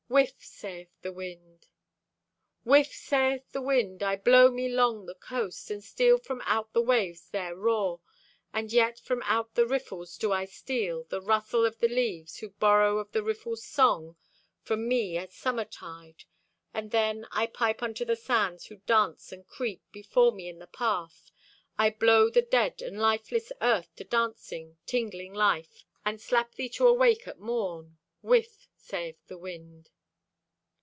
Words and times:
Whiff, 0.11 0.35
sayeth 0.43 0.89
the 1.03 1.13
wind. 1.13 1.67
Whiff, 2.65 2.91
sayeth 2.93 3.49
the 3.53 3.61
wind. 3.61 4.03
I 4.03 4.17
blow 4.17 4.51
me 4.51 4.67
'long 4.67 5.05
the 5.05 5.15
coast, 5.15 5.71
And 5.71 5.81
steal 5.81 6.17
from 6.17 6.41
out 6.43 6.73
the 6.73 6.81
waves 6.81 7.29
their 7.29 7.55
roar; 7.55 8.01
And 8.51 8.73
yet 8.73 8.99
from 8.99 9.23
out 9.23 9.55
the 9.55 9.65
riffles 9.65 10.17
do 10.17 10.33
I 10.33 10.43
steal 10.43 11.05
The 11.05 11.21
rustle 11.21 11.65
of 11.65 11.79
the 11.79 11.87
leaves, 11.87 12.39
who 12.39 12.49
borrow 12.49 12.97
of 12.97 13.13
the 13.13 13.23
riffle's 13.23 13.63
song 13.63 14.17
From 14.61 14.85
me 14.85 15.15
at 15.15 15.31
summer 15.31 15.63
tide. 15.63 16.25
And 16.73 16.91
then 16.91 17.25
I 17.31 17.45
pipe 17.47 17.81
unto 17.81 18.03
the 18.03 18.17
sands, 18.17 18.65
who 18.65 18.81
dance 18.85 19.31
and 19.31 19.47
creep 19.47 19.81
Before 19.93 20.33
me 20.33 20.49
in 20.49 20.59
the 20.59 20.67
path. 20.67 21.31
I 21.77 21.89
blow 21.89 22.29
the 22.29 22.41
dead 22.41 22.81
And 22.81 22.99
lifeless 22.99 23.53
earth 23.61 23.95
to 23.95 24.03
dancing, 24.03 24.77
tingling 24.85 25.33
life, 25.33 25.85
And 26.03 26.19
slap 26.19 26.55
thee 26.55 26.67
to 26.71 26.85
awake 26.85 27.29
at 27.29 27.39
morn. 27.39 27.97
Whiff, 28.21 28.67
sayeth 28.75 29.25
the 29.27 29.37
wind. 29.37 29.89